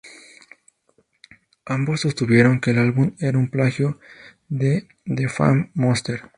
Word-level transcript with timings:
Ambos 1.67 2.01
sostuvieron 2.01 2.59
que 2.59 2.71
el 2.71 2.79
álbum 2.79 3.15
era 3.19 3.37
un 3.37 3.51
plagio 3.51 3.99
de 4.49 4.87
The 5.05 5.29
Fame 5.29 5.69
Monster. 5.75 6.23